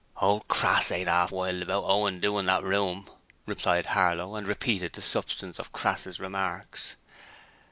[0.19, 3.07] 'Ole Crass ain't arf wild about Owen doin' that room,'
[3.45, 6.95] replied Harlow, and repeated the substance of Crass's remarks.